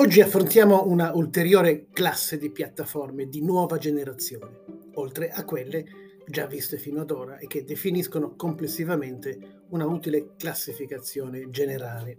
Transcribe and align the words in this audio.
Oggi 0.00 0.22
affrontiamo 0.22 0.86
una 0.86 1.12
ulteriore 1.12 1.88
classe 1.92 2.38
di 2.38 2.50
piattaforme 2.50 3.28
di 3.28 3.42
nuova 3.42 3.76
generazione, 3.76 4.64
oltre 4.94 5.28
a 5.28 5.44
quelle 5.44 5.84
già 6.26 6.46
viste 6.46 6.78
fino 6.78 7.02
ad 7.02 7.10
ora 7.10 7.36
e 7.36 7.46
che 7.46 7.64
definiscono 7.64 8.34
complessivamente 8.34 9.64
una 9.68 9.84
utile 9.84 10.36
classificazione 10.38 11.50
generale. 11.50 12.16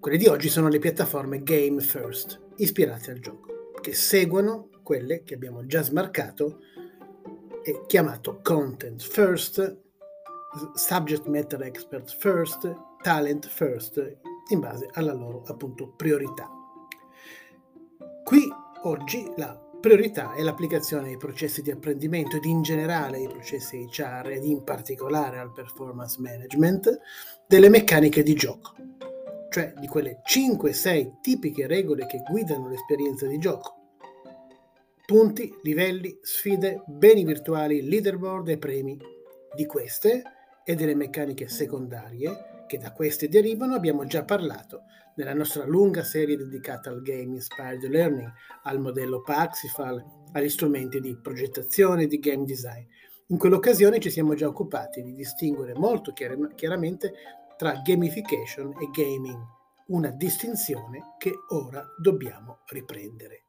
Quelle 0.00 0.16
di 0.16 0.26
oggi 0.26 0.48
sono 0.48 0.66
le 0.66 0.80
piattaforme 0.80 1.44
Game 1.44 1.80
First, 1.80 2.40
ispirate 2.56 3.12
al 3.12 3.20
gioco, 3.20 3.70
che 3.80 3.94
seguono 3.94 4.68
quelle 4.82 5.22
che 5.22 5.34
abbiamo 5.34 5.64
già 5.64 5.82
smarcato 5.82 6.58
e 7.62 7.82
chiamato 7.86 8.40
Content 8.42 9.00
First, 9.00 9.78
Subject 10.74 11.24
Matter 11.26 11.62
Expert 11.62 12.12
First, 12.18 12.74
Talent 13.00 13.46
First 13.46 14.18
in 14.48 14.60
base 14.60 14.88
alla 14.92 15.12
loro 15.12 15.42
appunto 15.46 15.88
priorità. 15.88 16.48
Qui 18.24 18.46
oggi 18.82 19.30
la 19.36 19.58
priorità 19.80 20.34
è 20.34 20.42
l'applicazione 20.42 21.08
ai 21.08 21.16
processi 21.16 21.62
di 21.62 21.70
apprendimento 21.70 22.36
ed 22.36 22.44
in 22.44 22.62
generale 22.62 23.18
ai 23.18 23.28
processi 23.28 23.88
HR 23.90 24.30
ed 24.30 24.44
in 24.44 24.64
particolare 24.64 25.38
al 25.38 25.52
performance 25.52 26.20
management 26.20 26.98
delle 27.46 27.68
meccaniche 27.68 28.22
di 28.22 28.34
gioco, 28.34 28.74
cioè 29.50 29.72
di 29.78 29.86
quelle 29.86 30.20
5-6 30.26 31.20
tipiche 31.20 31.66
regole 31.66 32.06
che 32.06 32.22
guidano 32.28 32.68
l'esperienza 32.68 33.26
di 33.26 33.38
gioco. 33.38 33.76
Punti, 35.06 35.56
livelli, 35.62 36.18
sfide, 36.20 36.82
beni 36.86 37.24
virtuali, 37.24 37.88
leaderboard 37.88 38.48
e 38.48 38.58
premi. 38.58 38.98
Di 39.54 39.64
queste 39.64 40.22
e 40.64 40.74
delle 40.74 40.94
meccaniche 40.94 41.48
secondarie 41.48 42.57
che 42.68 42.78
da 42.78 42.92
queste 42.92 43.28
derivano 43.28 43.74
abbiamo 43.74 44.04
già 44.06 44.22
parlato 44.22 44.82
nella 45.16 45.34
nostra 45.34 45.64
lunga 45.64 46.04
serie 46.04 46.36
dedicata 46.36 46.90
al 46.90 47.02
Game 47.02 47.34
Inspired 47.34 47.82
Learning, 47.82 48.32
al 48.62 48.78
modello 48.78 49.22
Paxifal, 49.22 50.00
agli 50.32 50.48
strumenti 50.48 51.00
di 51.00 51.18
progettazione 51.20 52.04
e 52.04 52.06
di 52.06 52.20
game 52.20 52.44
design. 52.44 52.84
In 53.28 53.38
quell'occasione 53.38 53.98
ci 53.98 54.10
siamo 54.10 54.34
già 54.34 54.46
occupati 54.46 55.02
di 55.02 55.14
distinguere 55.14 55.74
molto 55.74 56.12
chiar- 56.12 56.54
chiaramente 56.54 57.12
tra 57.56 57.80
gamification 57.84 58.72
e 58.80 58.90
gaming, 58.92 59.42
una 59.88 60.10
distinzione 60.10 61.14
che 61.18 61.32
ora 61.48 61.84
dobbiamo 62.00 62.60
riprendere. 62.66 63.47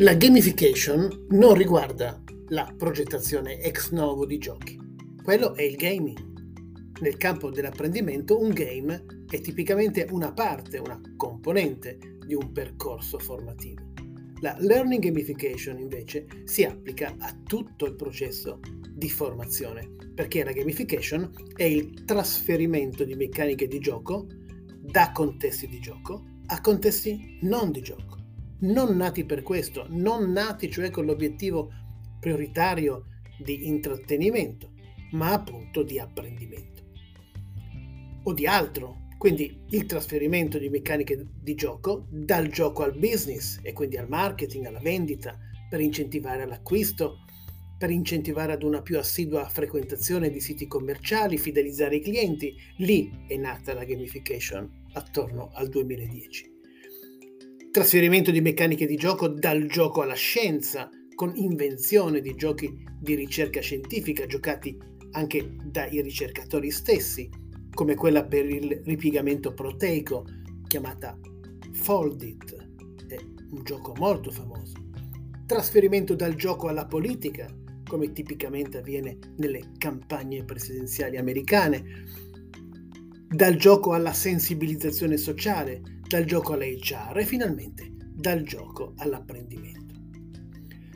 La 0.00 0.14
gamification 0.14 1.26
non 1.28 1.52
riguarda 1.52 2.22
la 2.48 2.72
progettazione 2.74 3.60
ex 3.60 3.90
novo 3.90 4.24
di 4.24 4.38
giochi, 4.38 4.78
quello 5.22 5.54
è 5.54 5.60
il 5.60 5.76
gaming. 5.76 6.18
Nel 7.02 7.18
campo 7.18 7.50
dell'apprendimento 7.50 8.40
un 8.40 8.48
game 8.48 9.04
è 9.28 9.42
tipicamente 9.42 10.06
una 10.10 10.32
parte, 10.32 10.78
una 10.78 10.98
componente 11.18 11.98
di 12.26 12.32
un 12.32 12.50
percorso 12.50 13.18
formativo. 13.18 13.92
La 14.40 14.56
learning 14.58 15.02
gamification 15.02 15.78
invece 15.78 16.24
si 16.44 16.64
applica 16.64 17.14
a 17.18 17.36
tutto 17.44 17.84
il 17.84 17.94
processo 17.94 18.58
di 18.94 19.10
formazione, 19.10 19.86
perché 20.14 20.42
la 20.44 20.52
gamification 20.52 21.30
è 21.54 21.64
il 21.64 22.04
trasferimento 22.04 23.04
di 23.04 23.16
meccaniche 23.16 23.66
di 23.66 23.78
gioco 23.78 24.28
da 24.80 25.12
contesti 25.12 25.66
di 25.66 25.78
gioco 25.78 26.24
a 26.46 26.58
contesti 26.62 27.36
non 27.42 27.70
di 27.70 27.82
gioco 27.82 28.19
non 28.60 28.96
nati 28.96 29.24
per 29.24 29.42
questo, 29.42 29.86
non 29.88 30.32
nati 30.32 30.70
cioè 30.70 30.90
con 30.90 31.04
l'obiettivo 31.04 31.70
prioritario 32.18 33.06
di 33.38 33.66
intrattenimento, 33.66 34.72
ma 35.12 35.32
appunto 35.32 35.82
di 35.82 35.98
apprendimento 35.98 36.82
o 38.24 38.32
di 38.32 38.46
altro. 38.46 39.08
Quindi 39.16 39.64
il 39.70 39.84
trasferimento 39.84 40.58
di 40.58 40.70
meccaniche 40.70 41.26
di 41.42 41.54
gioco 41.54 42.06
dal 42.10 42.48
gioco 42.48 42.82
al 42.82 42.96
business 42.96 43.58
e 43.62 43.72
quindi 43.72 43.98
al 43.98 44.08
marketing, 44.08 44.66
alla 44.66 44.80
vendita, 44.80 45.38
per 45.68 45.80
incentivare 45.80 46.46
l'acquisto, 46.46 47.18
per 47.78 47.90
incentivare 47.90 48.52
ad 48.52 48.62
una 48.62 48.82
più 48.82 48.98
assidua 48.98 49.48
frequentazione 49.48 50.30
di 50.30 50.40
siti 50.40 50.66
commerciali, 50.66 51.38
fidelizzare 51.38 51.96
i 51.96 52.00
clienti. 52.00 52.54
Lì 52.78 53.24
è 53.26 53.36
nata 53.36 53.74
la 53.74 53.84
gamification 53.84 54.86
attorno 54.92 55.50
al 55.52 55.68
2010 55.68 56.49
trasferimento 57.70 58.32
di 58.32 58.40
meccaniche 58.40 58.84
di 58.84 58.96
gioco 58.96 59.28
dal 59.28 59.66
gioco 59.66 60.02
alla 60.02 60.14
scienza, 60.14 60.90
con 61.14 61.32
invenzione 61.36 62.20
di 62.20 62.34
giochi 62.34 62.84
di 62.98 63.14
ricerca 63.14 63.60
scientifica 63.60 64.26
giocati 64.26 64.76
anche 65.12 65.54
dai 65.64 66.02
ricercatori 66.02 66.70
stessi, 66.70 67.28
come 67.72 67.94
quella 67.94 68.24
per 68.24 68.46
il 68.46 68.82
ripiegamento 68.84 69.54
proteico 69.54 70.24
chiamata 70.66 71.16
Foldit, 71.72 72.56
è 73.06 73.16
un 73.50 73.62
gioco 73.62 73.94
molto 73.96 74.30
famoso. 74.30 74.74
Trasferimento 75.46 76.14
dal 76.14 76.34
gioco 76.34 76.66
alla 76.68 76.86
politica, 76.86 77.46
come 77.86 78.12
tipicamente 78.12 78.78
avviene 78.78 79.18
nelle 79.36 79.72
campagne 79.78 80.44
presidenziali 80.44 81.16
americane, 81.16 81.84
dal 83.28 83.54
gioco 83.54 83.92
alla 83.92 84.12
sensibilizzazione 84.12 85.16
sociale, 85.16 85.99
dal 86.10 86.24
gioco 86.24 86.54
all'HR 86.54 87.18
e 87.18 87.24
finalmente 87.24 87.92
dal 88.12 88.42
gioco 88.42 88.94
all'apprendimento. 88.96 89.94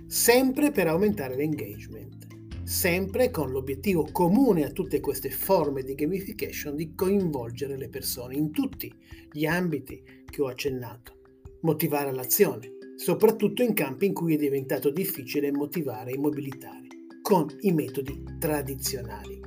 Sempre 0.09 0.73
per 0.73 0.89
aumentare 0.89 1.37
l'engagement, 1.37 2.27
sempre 2.65 3.31
con 3.31 3.53
l'obiettivo 3.53 4.09
comune 4.11 4.65
a 4.65 4.71
tutte 4.71 4.99
queste 4.99 5.31
forme 5.31 5.85
di 5.85 5.95
gamification 5.95 6.75
di 6.75 6.97
coinvolgere 6.97 7.77
le 7.77 7.89
persone 7.89 8.35
in 8.35 8.51
tutti 8.51 8.93
gli 9.31 9.47
ambiti 9.47 10.03
che 10.29 10.43
ho 10.43 10.49
accennato, 10.49 11.21
motivare 11.61 12.13
l'azione, 12.13 12.73
soprattutto 12.97 13.63
in 13.63 13.73
campi 13.73 14.07
in 14.07 14.15
cui 14.15 14.35
è 14.35 14.37
diventato 14.37 14.91
difficile 14.91 15.53
motivare 15.53 16.11
e 16.11 16.19
mobilitare 16.19 16.89
con 17.23 17.47
i 17.61 17.71
metodi 17.71 18.21
tradizionali, 18.41 19.41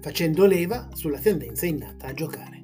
facendo 0.00 0.46
leva 0.46 0.88
sulla 0.94 1.18
tendenza 1.18 1.66
innata 1.66 2.06
a 2.06 2.14
giocare 2.14 2.57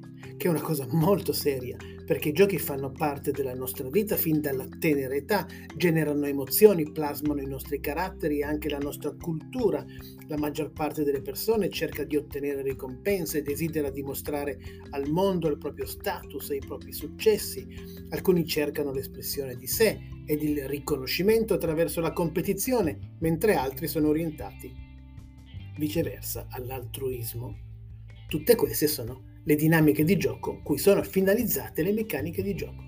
che 0.45 0.51
è 0.51 0.53
una 0.53 0.61
cosa 0.61 0.85
molto 0.91 1.33
seria, 1.33 1.75
perché 2.05 2.29
i 2.29 2.31
giochi 2.31 2.59
fanno 2.59 2.91
parte 2.91 3.31
della 3.31 3.55
nostra 3.55 3.89
vita 3.89 4.15
fin 4.15 4.41
dalla 4.41 4.67
tenera 4.77 5.15
età, 5.15 5.47
generano 5.75 6.23
emozioni, 6.27 6.91
plasmano 6.91 7.41
i 7.41 7.47
nostri 7.47 7.79
caratteri 7.79 8.41
e 8.41 8.43
anche 8.43 8.69
la 8.69 8.77
nostra 8.77 9.11
cultura. 9.19 9.83
La 10.27 10.37
maggior 10.37 10.71
parte 10.71 11.03
delle 11.03 11.23
persone 11.23 11.71
cerca 11.71 12.03
di 12.03 12.15
ottenere 12.15 12.61
ricompense, 12.61 13.41
desidera 13.41 13.89
dimostrare 13.89 14.59
al 14.91 15.09
mondo 15.09 15.47
il 15.47 15.57
proprio 15.57 15.87
status 15.87 16.51
e 16.51 16.57
i 16.57 16.63
propri 16.63 16.93
successi. 16.93 17.65
Alcuni 18.09 18.45
cercano 18.45 18.91
l'espressione 18.91 19.55
di 19.55 19.65
sé 19.65 19.99
ed 20.27 20.43
il 20.43 20.67
riconoscimento 20.67 21.55
attraverso 21.55 22.01
la 22.01 22.13
competizione, 22.13 23.15
mentre 23.17 23.55
altri 23.55 23.87
sono 23.87 24.09
orientati 24.09 24.71
viceversa 25.79 26.45
all'altruismo. 26.51 27.57
Tutte 28.27 28.55
queste 28.55 28.85
sono 28.85 29.33
le 29.45 29.55
dinamiche 29.55 30.03
di 30.03 30.17
gioco 30.17 30.59
cui 30.63 30.77
sono 30.77 31.03
finalizzate 31.03 31.83
le 31.83 31.93
meccaniche 31.93 32.41
di 32.43 32.55
gioco. 32.55 32.83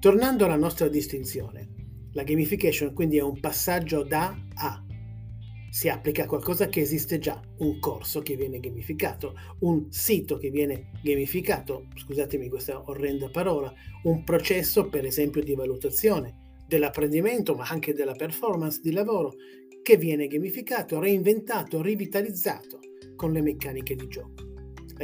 Tornando 0.00 0.44
alla 0.44 0.56
nostra 0.56 0.88
distinzione, 0.88 1.70
la 2.12 2.24
gamification 2.24 2.92
quindi 2.92 3.16
è 3.16 3.22
un 3.22 3.40
passaggio 3.40 4.02
da 4.02 4.36
A. 4.54 4.84
Si 5.70 5.88
applica 5.88 6.24
a 6.24 6.26
qualcosa 6.26 6.68
che 6.68 6.80
esiste 6.80 7.18
già, 7.18 7.40
un 7.58 7.80
corso 7.80 8.20
che 8.20 8.36
viene 8.36 8.60
gamificato, 8.60 9.34
un 9.60 9.90
sito 9.90 10.36
che 10.36 10.50
viene 10.50 10.90
gamificato, 11.02 11.86
scusatemi 11.94 12.48
questa 12.48 12.88
orrenda 12.88 13.28
parola, 13.30 13.72
un 14.04 14.22
processo 14.22 14.88
per 14.88 15.04
esempio 15.04 15.42
di 15.42 15.54
valutazione 15.54 16.42
dell'apprendimento 16.66 17.54
ma 17.54 17.64
anche 17.64 17.92
della 17.92 18.14
performance 18.14 18.80
di 18.82 18.92
lavoro 18.92 19.32
che 19.82 19.96
viene 19.96 20.28
gamificato, 20.28 20.98
reinventato, 20.98 21.82
rivitalizzato 21.82 22.78
con 23.16 23.32
le 23.32 23.42
meccaniche 23.42 23.94
di 23.94 24.08
gioco. 24.08 24.43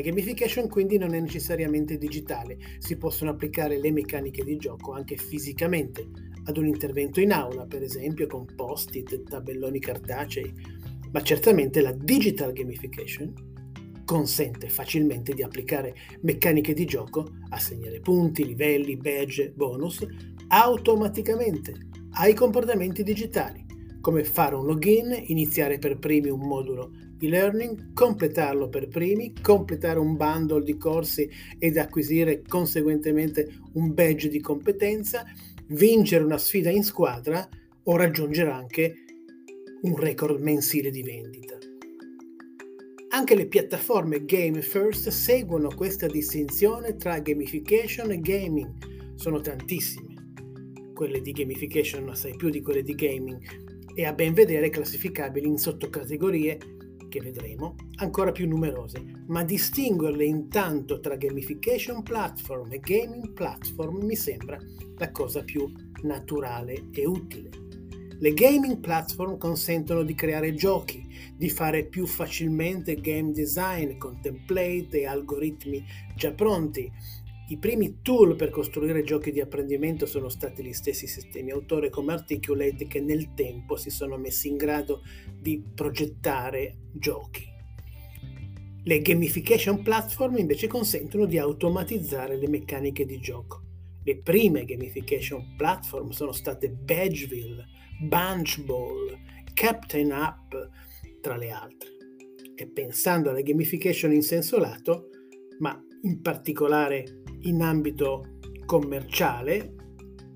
La 0.00 0.06
gamification 0.06 0.67
quindi 0.67 0.97
non 0.97 1.12
è 1.12 1.20
necessariamente 1.20 1.99
digitale, 1.99 2.56
si 2.79 2.97
possono 2.97 3.32
applicare 3.32 3.79
le 3.79 3.93
meccaniche 3.93 4.43
di 4.43 4.56
gioco 4.56 4.93
anche 4.93 5.19
fisicamente, 5.19 6.08
ad 6.44 6.56
un 6.56 6.64
intervento 6.64 7.20
in 7.20 7.32
aula, 7.32 7.67
per 7.67 7.82
esempio 7.82 8.26
con 8.26 8.47
post-it, 8.56 9.25
tabelloni 9.25 9.79
cartacei, 9.79 10.50
ma 11.12 11.20
certamente 11.20 11.82
la 11.82 11.93
digital 11.93 12.55
gamification 12.55 13.35
consente 14.06 14.70
facilmente 14.70 15.35
di 15.35 15.43
applicare 15.43 15.94
meccaniche 16.23 16.73
di 16.73 16.87
gioco, 16.87 17.26
assegnare 17.50 18.00
punti, 18.00 18.47
livelli, 18.47 18.97
badge, 18.97 19.52
bonus 19.55 20.02
automaticamente 20.49 21.75
ai 22.12 22.32
comportamenti 22.32 23.02
digitali, 23.02 23.62
come 24.00 24.25
fare 24.25 24.55
un 24.55 24.64
login, 24.64 25.25
iniziare 25.26 25.79
per 25.79 25.99
primi 25.99 26.31
un 26.31 26.41
modulo 26.41 26.93
e-learning, 27.20 27.93
completarlo 27.93 28.69
per 28.69 28.88
primi, 28.88 29.35
completare 29.41 29.99
un 29.99 30.17
bundle 30.17 30.62
di 30.62 30.76
corsi 30.76 31.29
ed 31.58 31.76
acquisire 31.76 32.43
conseguentemente 32.43 33.58
un 33.75 33.93
badge 33.93 34.29
di 34.29 34.41
competenza, 34.41 35.25
vincere 35.69 36.25
una 36.25 36.38
sfida 36.38 36.70
in 36.70 36.82
squadra 36.82 37.47
o 37.85 37.97
raggiungere 37.97 38.50
anche 38.50 38.94
un 39.82 39.97
record 39.97 40.41
mensile 40.41 40.91
di 40.91 41.02
vendita. 41.02 41.58
Anche 43.12 43.35
le 43.35 43.47
piattaforme 43.47 44.25
Game 44.25 44.62
First 44.62 45.08
seguono 45.08 45.69
questa 45.75 46.06
distinzione 46.06 46.97
tra 46.97 47.19
gamification 47.19 48.12
e 48.12 48.20
gaming. 48.20 49.17
Sono 49.17 49.41
tantissime. 49.41 50.14
Quelle 50.94 51.20
di 51.20 51.32
gamification 51.32 52.08
assai 52.08 52.37
più 52.37 52.50
di 52.50 52.62
quelle 52.62 52.82
di 52.82 52.94
gaming 52.94 53.70
e 53.95 54.05
a 54.05 54.13
ben 54.13 54.35
vedere 54.35 54.71
classificabili 54.71 55.47
in 55.47 55.59
sottocategorie 55.59 56.59
che 57.09 57.21
vedremo 57.21 57.75
ancora 57.97 58.33
più 58.33 58.49
numerose, 58.49 59.03
ma 59.27 59.45
distinguerle 59.45 60.25
intanto 60.25 61.01
tra 61.01 61.17
gamification 61.17 62.03
platform 62.03 62.73
e 62.73 62.79
gaming 62.79 63.33
platform 63.33 64.05
mi 64.05 64.17
sembra 64.17 64.57
la 64.97 65.11
cosa 65.11 65.43
più 65.43 65.71
naturale 66.03 66.87
e 66.93 67.07
utile. 67.07 67.51
Le 68.21 68.35
gaming 68.35 68.81
platform 68.81 69.39
consentono 69.39 70.03
di 70.03 70.15
creare 70.15 70.53
giochi, 70.55 71.07
di 71.35 71.49
fare 71.49 71.87
più 71.87 72.07
facilmente 72.07 72.95
game 72.97 73.33
design 73.33 73.97
con 73.97 74.21
template 74.21 75.01
e 75.01 75.07
algoritmi 75.07 75.83
già 76.15 76.31
pronti. 76.33 76.93
I 77.50 77.58
primi 77.58 77.99
tool 78.00 78.37
per 78.37 78.50
costruire 78.50 79.02
giochi 79.02 79.32
di 79.32 79.41
apprendimento 79.41 80.06
sono 80.06 80.29
stati 80.29 80.62
gli 80.62 80.73
stessi 80.73 81.08
sistemi 81.08 81.50
autore 81.50 81.91
come 81.91 82.12
Articulate 82.12 82.87
che 82.87 83.00
nel 83.00 83.35
tempo 83.35 83.75
si 83.75 83.91
sono 83.91 84.17
messi 84.17 84.47
in 84.47 84.56
grado 84.56 85.02
di 85.37 85.61
progettare 85.75 86.76
giochi. 86.93 87.44
Le 88.85 89.00
gamification 89.00 89.82
platform 89.82 90.37
invece 90.37 90.69
consentono 90.69 91.25
di 91.25 91.38
automatizzare 91.38 92.37
le 92.37 92.49
meccaniche 92.49 93.05
di 93.05 93.19
gioco. 93.19 93.64
Le 94.05 94.19
prime 94.19 94.64
gamification 94.64 95.56
platform 95.56 96.11
sono 96.11 96.31
state 96.31 96.70
Badgeville, 96.70 97.67
Bunch 98.00 98.62
Ball, 98.62 99.19
Captain 99.55 100.12
Up, 100.12 100.70
tra 101.20 101.37
le 101.37 101.50
altre. 101.50 101.88
E 102.55 102.69
pensando 102.69 103.31
alla 103.31 103.41
gamification 103.41 104.12
in 104.12 104.23
senso 104.23 104.56
lato, 104.56 105.08
ma 105.58 105.85
in 106.02 106.20
particolare 106.20 107.23
in 107.43 107.62
ambito 107.62 108.38
commerciale, 108.67 109.75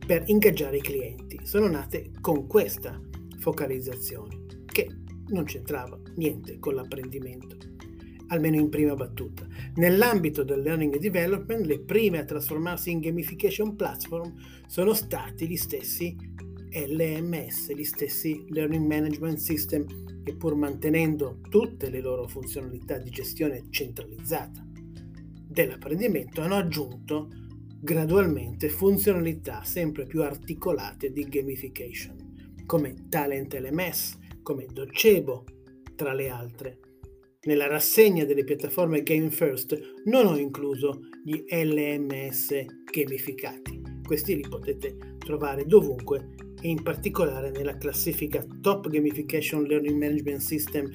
per 0.05 0.25
ingaggiare 0.26 0.78
i 0.78 0.82
clienti. 0.82 1.40
Sono 1.44 1.69
nate 1.69 2.11
con 2.20 2.46
questa 2.46 3.00
focalizzazione, 3.38 4.44
che 4.66 4.88
non 5.28 5.44
c'entrava 5.44 5.99
niente 6.16 6.58
con 6.58 6.75
l'apprendimento, 6.75 7.56
almeno 8.28 8.56
in 8.56 8.69
prima 8.69 8.94
battuta. 8.94 9.46
Nell'ambito 9.76 10.43
del 10.43 10.61
learning 10.61 10.99
development, 10.99 11.64
le 11.64 11.81
prime 11.81 12.19
a 12.19 12.25
trasformarsi 12.25 12.90
in 12.90 13.00
gamification 13.00 13.76
platform 13.76 14.34
sono 14.66 14.93
stati 14.93 15.49
gli 15.49 15.56
stessi 15.56 16.16
LMS, 16.70 17.72
gli 17.72 17.84
stessi 17.84 18.44
Learning 18.49 18.87
Management 18.87 19.38
System, 19.38 19.87
che 20.22 20.34
pur 20.34 20.55
mantenendo 20.55 21.38
tutte 21.49 21.88
le 21.88 22.00
loro 22.00 22.26
funzionalità 22.26 22.99
di 22.99 23.11
gestione 23.11 23.66
centralizzata 23.70 24.63
dell'apprendimento, 25.55 26.43
hanno 26.43 26.56
aggiunto 26.56 27.29
gradualmente 27.81 28.69
funzionalità 28.69 29.62
sempre 29.62 30.05
più 30.05 30.23
articolate 30.23 31.12
di 31.12 31.25
gamification, 31.29 32.17
come 32.67 33.06
Talent 33.09 33.55
LMS, 33.55 34.19
come 34.43 34.67
Docebo, 34.71 35.45
tra 35.95 36.12
le 36.12 36.29
altre. 36.29 36.79
Nella 37.45 37.69
rassegna 37.69 38.25
delle 38.25 38.43
piattaforme 38.43 39.03
Game 39.03 39.31
First 39.31 39.79
non 40.06 40.27
ho 40.27 40.37
incluso 40.37 41.01
gli 41.23 41.45
LMS 41.49 42.65
gamificati. 42.91 43.83
Questi 44.03 44.35
li 44.35 44.47
potete 44.49 44.97
trovare 45.19 45.65
dovunque 45.65 46.35
e 46.61 46.69
in 46.69 46.83
particolare 46.83 47.50
nella 47.50 47.77
classifica 47.77 48.45
Top 48.61 48.89
Gamification 48.89 49.65
Learning 49.65 49.99
Management 49.99 50.41
System 50.41 50.91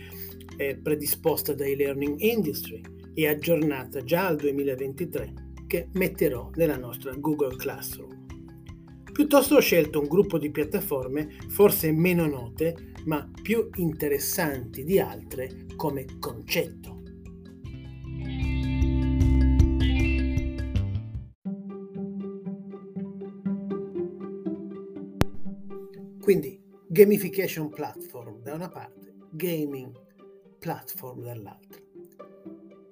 eh, 0.57 0.75
predisposta 0.75 1.53
dai 1.53 1.75
Learning 1.75 2.19
Industry 2.19 2.81
e 3.19 3.27
aggiornata 3.27 4.01
già 4.01 4.27
al 4.27 4.37
2023 4.37 5.33
che 5.67 5.89
metterò 5.95 6.49
nella 6.55 6.77
nostra 6.77 7.13
Google 7.15 7.57
Classroom. 7.57 8.27
Piuttosto 9.11 9.55
ho 9.55 9.59
scelto 9.59 9.99
un 9.99 10.07
gruppo 10.07 10.37
di 10.37 10.49
piattaforme 10.49 11.27
forse 11.49 11.91
meno 11.91 12.27
note 12.27 12.93
ma 13.07 13.29
più 13.41 13.69
interessanti 13.75 14.85
di 14.85 14.99
altre 14.99 15.65
come 15.75 16.05
concetto. 16.17 17.01
Quindi 26.21 26.57
gamification 26.87 27.69
platform 27.69 28.41
da 28.41 28.53
una 28.53 28.69
parte, 28.69 29.13
gaming 29.31 29.91
platform 30.57 31.23
dall'altra. 31.23 31.78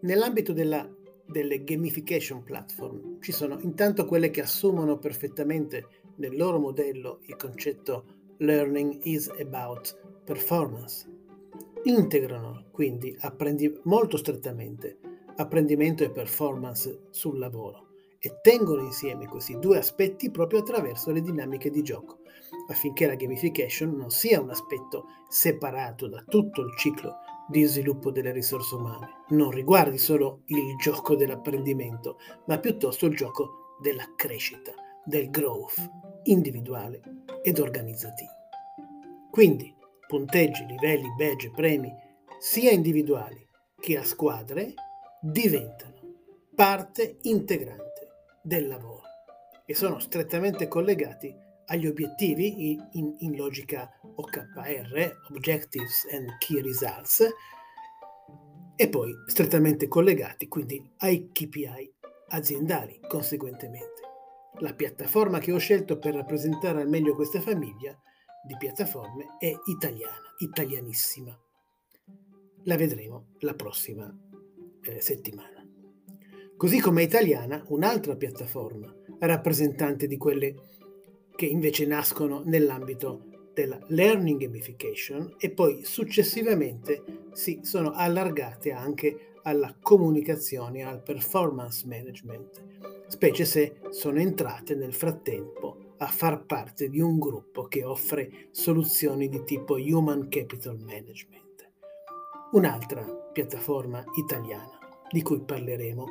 Nell'ambito 0.07 0.53
della, 0.53 0.89
delle 1.25 1.65
gamification 1.65 2.41
platform 2.41 3.19
ci 3.19 3.33
sono 3.33 3.59
intanto 3.59 4.05
quelle 4.05 4.29
che 4.29 4.41
assumono 4.41 4.97
perfettamente 4.97 5.85
nel 6.15 6.37
loro 6.37 6.59
modello 6.59 7.19
il 7.25 7.35
concetto 7.35 8.05
learning 8.37 9.01
is 9.03 9.27
about 9.37 10.21
performance. 10.23 11.05
Integrano 11.83 12.67
quindi 12.71 13.13
apprendi- 13.19 13.81
molto 13.83 14.15
strettamente 14.15 14.97
apprendimento 15.35 16.05
e 16.05 16.09
performance 16.09 17.07
sul 17.09 17.37
lavoro 17.37 17.87
e 18.17 18.39
tengono 18.41 18.83
insieme 18.83 19.27
questi 19.27 19.59
due 19.59 19.77
aspetti 19.77 20.31
proprio 20.31 20.59
attraverso 20.59 21.11
le 21.11 21.21
dinamiche 21.21 21.69
di 21.69 21.83
gioco, 21.83 22.19
affinché 22.69 23.07
la 23.07 23.15
gamification 23.15 23.93
non 23.93 24.09
sia 24.09 24.39
un 24.39 24.51
aspetto 24.51 25.07
separato 25.27 26.07
da 26.07 26.23
tutto 26.25 26.61
il 26.61 26.73
ciclo 26.77 27.17
di 27.47 27.63
sviluppo 27.63 28.11
delle 28.11 28.31
risorse 28.31 28.75
umane, 28.75 29.23
non 29.29 29.51
riguardi 29.51 29.97
solo 29.97 30.41
il 30.45 30.75
gioco 30.77 31.15
dell'apprendimento, 31.15 32.17
ma 32.45 32.59
piuttosto 32.59 33.05
il 33.05 33.15
gioco 33.15 33.75
della 33.81 34.13
crescita, 34.15 34.73
del 35.05 35.29
growth 35.29 35.89
individuale 36.23 37.01
ed 37.41 37.59
organizzativo. 37.59 38.31
Quindi 39.31 39.73
punteggi, 40.07 40.65
livelli, 40.65 41.13
badge, 41.17 41.51
premi, 41.51 41.93
sia 42.39 42.71
individuali 42.71 43.45
che 43.79 43.97
a 43.97 44.03
squadre, 44.03 44.73
diventano 45.21 45.95
parte 46.55 47.17
integrante 47.23 48.07
del 48.41 48.67
lavoro 48.67 49.03
e 49.65 49.73
sono 49.75 49.99
strettamente 49.99 50.67
collegati 50.67 51.33
agli 51.67 51.87
obiettivi 51.87 52.73
in, 52.93 53.15
in, 53.19 53.35
logica 53.35 53.89
OKR, 54.15 55.21
Objectives 55.29 56.07
and 56.11 56.37
Key 56.37 56.61
Results, 56.61 57.27
e 58.75 58.89
poi 58.89 59.13
strettamente 59.25 59.87
collegati 59.87 60.47
quindi 60.47 60.87
ai 60.97 61.31
KPI 61.31 61.93
aziendali 62.29 62.99
conseguentemente. 63.07 64.01
La 64.59 64.73
piattaforma 64.73 65.39
che 65.39 65.51
ho 65.51 65.57
scelto 65.57 65.97
per 65.97 66.15
rappresentare 66.15 66.81
al 66.81 66.89
meglio 66.89 67.15
questa 67.15 67.41
famiglia 67.41 67.99
di 68.45 68.55
piattaforme 68.57 69.35
è 69.39 69.51
italiana, 69.65 70.33
italianissima. 70.39 71.37
La 72.63 72.75
vedremo 72.75 73.29
la 73.39 73.53
prossima 73.53 74.11
eh, 74.83 75.01
settimana. 75.01 75.65
Così 76.55 76.79
come 76.79 77.03
italiana 77.03 77.63
un'altra 77.67 78.15
piattaforma, 78.15 78.93
rappresentante 79.19 80.07
di 80.07 80.17
quelle 80.17 80.55
che 81.37 81.45
invece 81.45 81.85
nascono 81.85 82.41
nell'ambito 82.43 83.51
della 83.53 83.79
learning 83.89 84.41
gamification 84.41 85.35
e 85.37 85.51
poi 85.51 85.83
successivamente 85.85 87.03
si 87.33 87.59
sono 87.61 87.91
allargate 87.91 88.71
anche 88.71 89.35
alla 89.43 89.73
comunicazione 89.79 90.81
al 90.83 91.03
performance 91.03 91.85
management, 91.85 93.05
specie 93.07 93.45
se 93.45 93.75
sono 93.91 94.19
entrate 94.19 94.73
nel 94.73 94.95
frattempo 94.95 95.93
a 95.97 96.07
far 96.07 96.43
parte 96.43 96.89
di 96.89 96.99
un 96.99 97.19
gruppo 97.19 97.67
che 97.67 97.83
offre 97.83 98.47
soluzioni 98.49 99.29
di 99.29 99.43
tipo 99.43 99.75
Human 99.75 100.29
Capital 100.29 100.79
Management. 100.79 101.69
Un'altra 102.53 103.03
piattaforma 103.31 104.03
italiana 104.15 104.79
di 105.11 105.21
cui 105.21 105.39
parleremo 105.39 106.05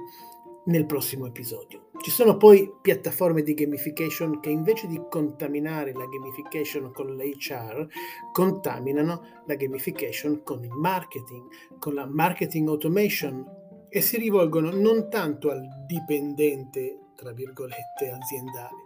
nel 0.66 0.86
prossimo 0.86 1.26
episodio. 1.26 1.90
Ci 2.00 2.10
sono 2.10 2.36
poi 2.36 2.70
piattaforme 2.80 3.42
di 3.42 3.54
gamification 3.54 4.40
che 4.40 4.50
invece 4.50 4.86
di 4.86 5.00
contaminare 5.08 5.92
la 5.92 6.06
gamification 6.06 6.92
con 6.92 7.16
l'HR, 7.16 7.86
contaminano 8.32 9.42
la 9.46 9.54
gamification 9.54 10.42
con 10.42 10.62
il 10.62 10.72
marketing, 10.72 11.48
con 11.78 11.94
la 11.94 12.06
marketing 12.06 12.68
automation 12.68 13.44
e 13.88 14.00
si 14.00 14.18
rivolgono 14.18 14.70
non 14.70 15.08
tanto 15.08 15.50
al 15.50 15.62
dipendente, 15.86 16.98
tra 17.16 17.32
virgolette, 17.32 18.10
aziendale, 18.10 18.76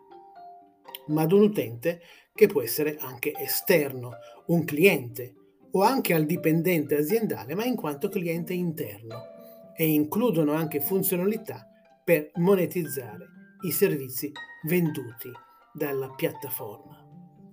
ma 1.09 1.23
ad 1.23 1.33
un 1.33 1.43
utente 1.43 2.01
che 2.35 2.47
può 2.47 2.63
essere 2.63 2.97
anche 3.01 3.33
esterno, 3.37 4.13
un 4.47 4.65
cliente 4.65 5.35
o 5.73 5.83
anche 5.83 6.15
al 6.15 6.27
dipendente 6.27 6.97
aziendale, 6.97 7.55
ma 7.55 7.65
in 7.65 7.75
quanto 7.75 8.09
cliente 8.09 8.55
interno 8.55 9.39
e 9.77 9.89
includono 9.89 10.53
anche 10.53 10.81
funzionalità 10.81 11.70
per 12.05 12.31
monetizzare 12.37 13.29
i 13.63 13.71
servizi 13.71 14.33
venduti 14.67 15.31
dalla 15.73 16.11
piattaforma. 16.11 17.07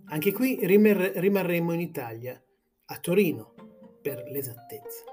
Anche 0.10 0.32
qui 0.32 0.58
rimarremo 0.62 1.74
in 1.74 1.80
Italia 1.80 2.42
a 2.86 2.98
Torino, 3.00 3.54
per 4.02 4.24
l'esattezza. 4.30 5.04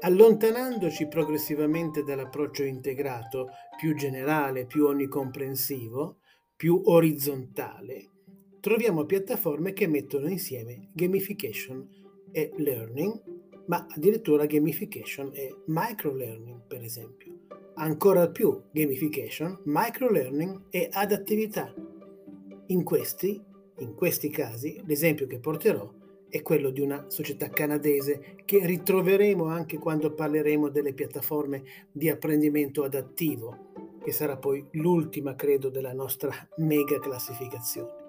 Allontanandoci 0.00 1.06
progressivamente 1.08 2.02
dall'approccio 2.02 2.64
integrato, 2.64 3.48
più 3.78 3.94
generale, 3.94 4.66
più 4.66 4.84
onnicomprensivo, 4.86 6.18
più 6.54 6.82
orizzontale, 6.84 8.10
troviamo 8.60 9.06
piattaforme 9.06 9.72
che 9.72 9.86
mettono 9.86 10.28
insieme 10.28 10.90
gamification 10.92 11.88
e 12.30 12.52
learning, 12.58 13.22
ma 13.68 13.86
addirittura 13.88 14.44
gamification 14.44 15.30
e 15.32 15.62
microlearning, 15.66 16.66
per 16.66 16.82
esempio. 16.82 17.31
Ancora 17.74 18.28
più 18.28 18.64
gamification, 18.70 19.60
microlearning 19.64 20.64
e 20.68 20.88
adattività. 20.92 21.72
In 22.66 22.84
questi, 22.84 23.42
in 23.78 23.94
questi 23.94 24.28
casi, 24.28 24.80
l'esempio 24.84 25.26
che 25.26 25.38
porterò 25.38 25.90
è 26.28 26.42
quello 26.42 26.70
di 26.70 26.80
una 26.80 27.06
società 27.08 27.48
canadese 27.48 28.36
che 28.44 28.64
ritroveremo 28.64 29.46
anche 29.46 29.78
quando 29.78 30.12
parleremo 30.12 30.68
delle 30.68 30.92
piattaforme 30.92 31.62
di 31.90 32.08
apprendimento 32.08 32.84
adattivo, 32.84 33.98
che 34.02 34.12
sarà 34.12 34.36
poi 34.36 34.66
l'ultima, 34.72 35.34
credo, 35.34 35.68
della 35.68 35.92
nostra 35.92 36.30
mega 36.56 36.98
classificazione. 36.98 38.00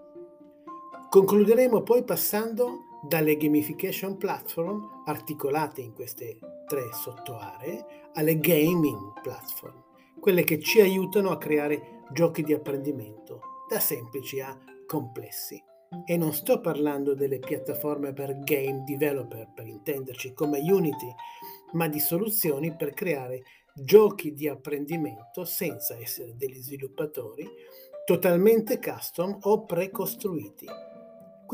Concluderemo 1.10 1.84
poi 1.84 2.04
passando 2.04 2.93
dalle 3.08 3.36
gamification 3.36 4.18
platform 4.18 5.04
articolate 5.06 5.82
in 5.82 5.94
queste 5.94 6.38
tre 6.66 6.90
sottoaree 6.94 8.10
alle 8.14 8.40
gaming 8.40 9.20
platform, 9.22 9.84
quelle 10.20 10.44
che 10.44 10.60
ci 10.60 10.80
aiutano 10.80 11.30
a 11.32 11.38
creare 11.38 12.02
giochi 12.12 12.44
di 12.44 12.54
apprendimento 12.54 13.42
da 13.70 13.80
semplici 13.80 14.40
a 14.40 14.58
complessi. 14.86 15.62
E 16.06 16.18
non 16.18 16.34
sto 16.34 16.60
parlando 16.60 17.14
delle 17.14 17.38
piattaforme 17.38 18.14
per 18.14 18.40
game 18.40 18.84
developer, 18.84 19.52
per 19.54 19.68
intenderci 19.68 20.34
come 20.34 20.60
Unity, 20.60 21.14
ma 21.74 21.88
di 21.88 22.00
soluzioni 22.00 22.76
per 22.76 22.94
creare 22.94 23.44
giochi 23.76 24.34
di 24.34 24.48
apprendimento 24.48 25.44
senza 25.46 25.96
essere 26.00 26.36
degli 26.36 26.62
sviluppatori, 26.62 27.48
totalmente 28.06 28.80
custom 28.80 29.38
o 29.42 29.66
precostruiti 29.66 30.68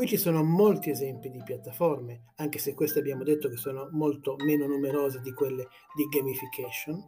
Qui 0.00 0.08
ci 0.08 0.16
sono 0.16 0.42
molti 0.42 0.88
esempi 0.88 1.28
di 1.28 1.42
piattaforme, 1.42 2.32
anche 2.36 2.58
se 2.58 2.72
queste 2.72 3.00
abbiamo 3.00 3.22
detto 3.22 3.50
che 3.50 3.58
sono 3.58 3.90
molto 3.92 4.34
meno 4.36 4.66
numerose 4.66 5.20
di 5.20 5.30
quelle 5.34 5.68
di 5.94 6.04
gamification, 6.08 7.04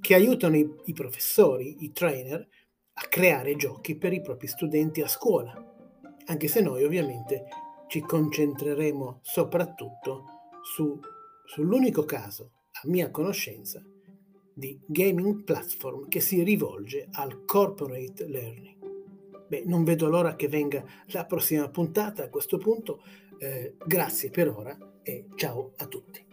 che 0.00 0.14
aiutano 0.14 0.56
i, 0.56 0.72
i 0.84 0.92
professori, 0.92 1.78
i 1.80 1.90
trainer, 1.90 2.46
a 2.92 3.02
creare 3.08 3.56
giochi 3.56 3.98
per 3.98 4.12
i 4.12 4.20
propri 4.20 4.46
studenti 4.46 5.00
a 5.02 5.08
scuola, 5.08 5.52
anche 6.26 6.46
se 6.46 6.60
noi 6.60 6.84
ovviamente 6.84 7.46
ci 7.88 8.02
concentreremo 8.02 9.18
soprattutto 9.20 10.22
su, 10.62 10.96
sull'unico 11.44 12.04
caso, 12.04 12.52
a 12.70 12.82
mia 12.84 13.10
conoscenza, 13.10 13.84
di 14.54 14.78
gaming 14.86 15.42
platform 15.42 16.06
che 16.06 16.20
si 16.20 16.44
rivolge 16.44 17.08
al 17.10 17.44
corporate 17.44 18.28
learning. 18.28 18.77
Beh, 19.48 19.62
non 19.66 19.82
vedo 19.84 20.08
l'ora 20.08 20.36
che 20.36 20.48
venga 20.48 20.84
la 21.06 21.24
prossima 21.24 21.68
puntata 21.68 22.24
a 22.24 22.28
questo 22.28 22.58
punto. 22.58 23.02
Eh, 23.38 23.74
grazie 23.84 24.30
per 24.30 24.48
ora 24.48 24.76
e 25.02 25.26
ciao 25.36 25.72
a 25.76 25.86
tutti. 25.86 26.26